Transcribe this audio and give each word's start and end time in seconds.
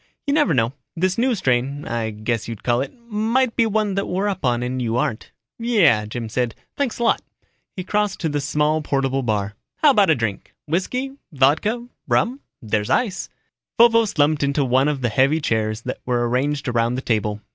You 0.25 0.33
never 0.33 0.51
know, 0.55 0.73
this 0.95 1.19
new 1.19 1.35
strain 1.35 1.85
I 1.87 2.09
guess 2.09 2.47
you'd 2.47 2.63
call 2.63 2.81
it 2.81 2.91
might 3.07 3.55
be 3.55 3.67
one 3.67 3.93
that 3.93 4.07
we're 4.07 4.27
up 4.27 4.43
on 4.43 4.63
and 4.63 4.81
you 4.81 4.97
aren't." 4.97 5.31
"Yeah," 5.59 6.07
Jim 6.07 6.27
said. 6.27 6.55
"Thanks 6.75 6.97
a 6.97 7.03
lot." 7.03 7.21
He 7.75 7.83
crossed 7.83 8.19
to 8.21 8.27
the 8.29 8.41
small 8.41 8.81
portable 8.81 9.21
bar. 9.21 9.53
"How 9.75 9.91
about 9.91 10.09
a 10.09 10.15
drink? 10.15 10.55
Whisky, 10.65 11.11
vodka, 11.31 11.85
rum 12.07 12.39
there's 12.63 12.89
ice." 12.89 13.29
Vovo 13.77 14.05
slumped 14.05 14.41
into 14.41 14.65
one 14.65 14.87
of 14.87 15.01
the 15.01 15.09
heavy 15.09 15.39
chairs 15.39 15.81
that 15.81 15.99
were 16.03 16.27
arranged 16.27 16.67
around 16.67 16.95
the 16.95 17.01
table. 17.03 17.39